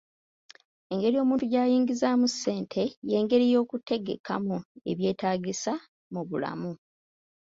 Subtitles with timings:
[0.93, 4.57] Engeri omuntu gy'ayingizaamu ssente y'engeri y'okutegekamu
[4.91, 5.73] ebyetaagisa
[6.13, 6.71] mu bulamu.